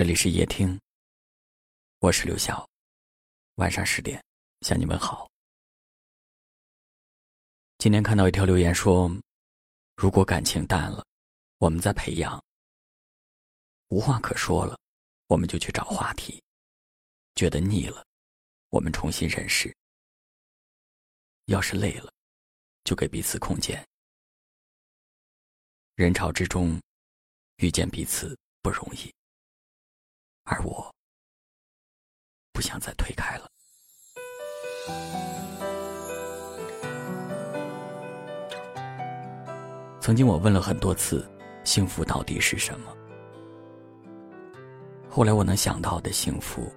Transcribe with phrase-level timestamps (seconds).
[0.00, 0.80] 这里是夜听，
[1.98, 2.66] 我是刘晓。
[3.56, 4.24] 晚上十点
[4.62, 5.30] 向你们好。
[7.76, 9.14] 今天看到一条留言说
[9.96, 11.04] ：“如果感情淡了，
[11.58, 12.42] 我们再培养；
[13.88, 14.80] 无话可说了，
[15.26, 16.42] 我们就去找话题；
[17.34, 18.02] 觉得腻了，
[18.70, 19.70] 我们重新认识。
[21.44, 22.10] 要是累了，
[22.84, 23.86] 就给彼此空间。
[25.94, 26.80] 人潮之中，
[27.56, 29.14] 遇见彼此不容易。”
[30.50, 30.92] 而我
[32.52, 33.46] 不想再推开了。
[40.00, 41.24] 曾经我问了很多次，
[41.62, 42.92] 幸福到底是什么？
[45.08, 46.68] 后来我能想到的幸福，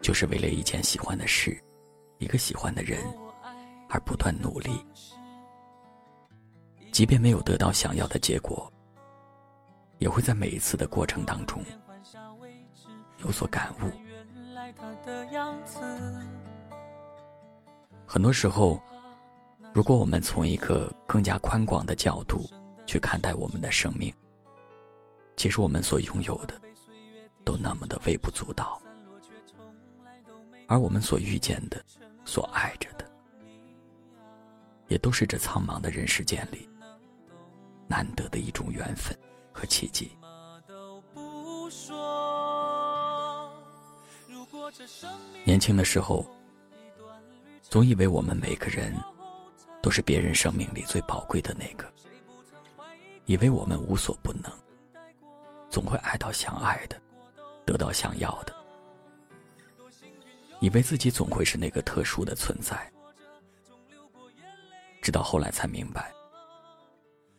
[0.00, 1.56] 就是为了一件喜欢的事，
[2.18, 3.00] 一个喜欢的人，
[3.88, 4.84] 而不断努力，
[6.90, 8.68] 即便没有得到想要的结果，
[9.98, 11.62] 也会在每一次的过程当中。
[13.18, 13.90] 有所感悟。
[18.06, 18.80] 很多时候，
[19.74, 22.48] 如果我们从一个更加宽广的角度
[22.86, 24.12] 去看待我们的生命，
[25.36, 26.60] 其实我们所拥有的
[27.44, 28.80] 都那么的微不足道，
[30.66, 31.82] 而我们所遇见的、
[32.24, 33.04] 所爱着的，
[34.88, 36.68] 也都是这苍茫的人世间里
[37.86, 39.16] 难得的一种缘分
[39.52, 40.17] 和奇迹。
[45.44, 46.26] 年轻的时候，
[47.62, 48.94] 总以为我们每个人
[49.80, 51.90] 都是别人生命里最宝贵的那个，
[53.26, 54.52] 以为我们无所不能，
[55.70, 57.00] 总会爱到想爱的，
[57.64, 58.54] 得到想要的，
[60.60, 62.90] 以为自己总会是那个特殊的存在。
[65.00, 66.12] 直到后来才明白，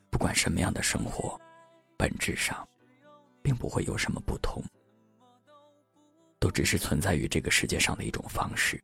[0.10, 1.40] 不管什么样的生活，
[1.98, 2.68] 本质上
[3.44, 4.64] 并不会有什么不同。
[6.40, 8.82] 都只是存在于这个世界上的一种方式，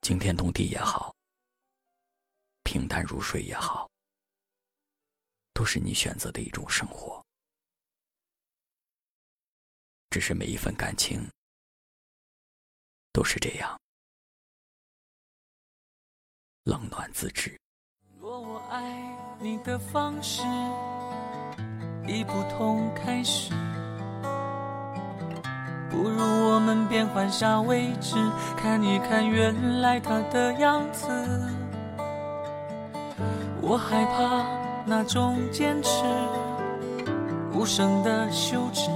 [0.00, 1.14] 惊天动地也好，
[2.64, 3.88] 平淡如水也好，
[5.52, 7.22] 都是你选择的一种生活。
[10.08, 11.28] 只是每一份感情
[13.12, 13.78] 都是这样，
[16.64, 17.60] 冷暖自知。
[18.18, 20.42] 若我爱你的方式。
[22.06, 23.52] 已不同开始，
[25.90, 28.16] 不如我们变换下位置，
[28.56, 31.08] 看一看原来他的样子。
[33.62, 34.44] 我害怕
[34.84, 36.02] 那种坚持，
[37.52, 38.90] 无声的休止，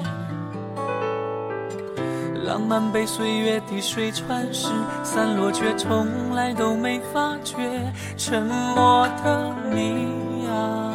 [2.45, 4.69] 浪漫被岁月滴水穿石，
[5.05, 10.91] 散落却从来都没发觉，沉默的你呀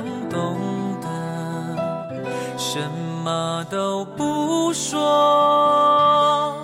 [0.00, 0.56] 能懂
[1.00, 1.08] 得。
[2.56, 2.80] 什
[3.24, 6.54] 么都不说。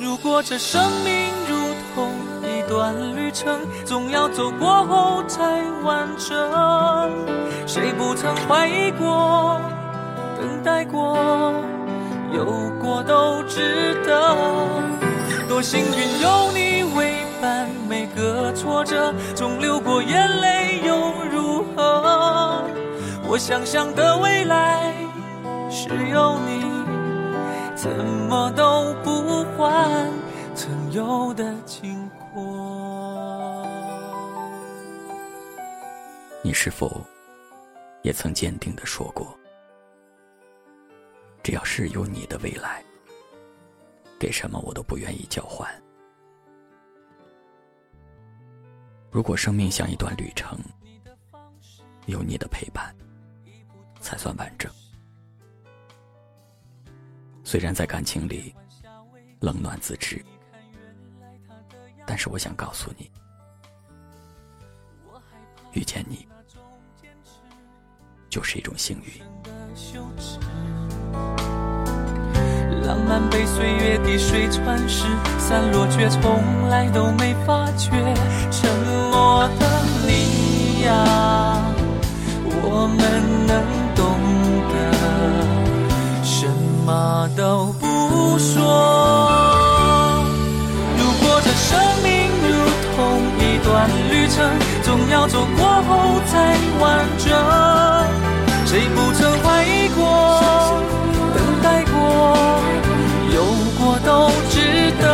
[0.00, 1.56] 如果这生命如
[1.94, 2.10] 同
[2.42, 6.34] 一段旅程，总要走过后才完整。
[7.66, 9.60] 谁不曾怀疑过、
[10.38, 11.54] 等待过、
[12.32, 12.44] 有
[12.82, 14.34] 过都值得。
[15.48, 21.73] 多幸运有你为伴，每个挫折总流过眼泪又如何？
[23.34, 24.94] 我想象的未来。
[25.68, 26.60] 是有你，
[27.74, 27.90] 怎
[28.30, 30.08] 么都不换
[30.54, 33.66] 曾有的经过。
[36.44, 37.04] 你是否
[38.02, 39.36] 也曾坚定的说过，
[41.42, 42.84] 只要是有你的未来，
[44.16, 45.68] 给什么我都不愿意交换。
[49.10, 50.56] 如果生命像一段旅程，
[52.06, 52.94] 有你的陪伴，
[54.04, 54.70] 才算完整。
[57.42, 58.54] 虽然在感情里
[59.40, 60.22] 冷暖自知，
[62.06, 63.10] 但是我想告诉你，
[65.72, 66.28] 遇见你
[68.28, 69.22] 就是一种幸运。
[72.82, 75.06] 浪漫被岁月滴水穿石，
[75.38, 77.88] 散落却从来都没发觉。
[78.50, 78.70] 沉
[79.10, 81.43] 默的你呀，
[94.28, 94.44] 程，
[94.82, 97.32] 总要走过后才完整。
[98.66, 100.02] 谁不曾怀疑过，
[101.34, 101.94] 等待过，
[103.34, 103.44] 有
[103.78, 105.04] 过都值得。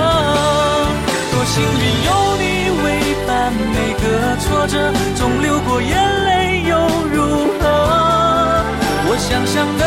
[1.31, 2.09] 多幸运有
[2.39, 2.43] 你
[2.83, 2.87] 为
[3.27, 4.05] 伴，每个
[4.39, 5.91] 挫折总流过眼
[6.25, 6.77] 泪又
[7.13, 7.19] 如
[7.61, 7.63] 何？
[9.09, 9.80] 我想想。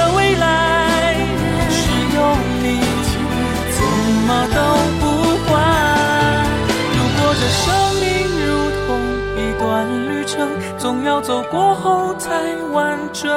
[10.25, 12.29] 程，总要走过后才
[12.71, 13.29] 完整。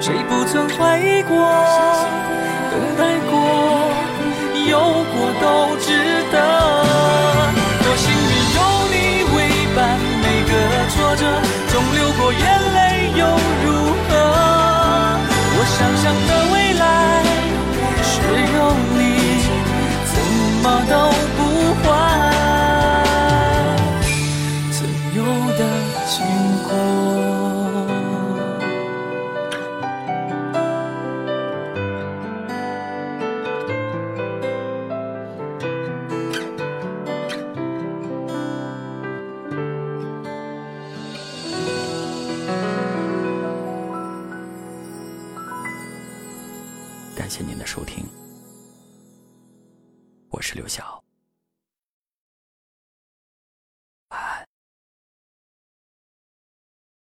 [0.00, 1.36] 谁不曾怀疑过，
[2.70, 3.32] 等待过，
[4.68, 5.88] 有过都值
[6.32, 6.36] 得。
[7.82, 8.58] 多幸运有
[8.90, 8.94] 你
[9.36, 9.38] 为
[9.74, 9.78] 伴，
[10.22, 10.52] 每个
[10.90, 11.22] 挫折
[11.68, 12.42] 总流过眼
[12.74, 12.76] 泪
[13.16, 13.20] 又
[13.64, 13.66] 如
[14.08, 14.10] 何？
[15.54, 16.30] 我想象的
[47.14, 48.06] 感谢您的收听，
[50.30, 51.01] 我是刘晓。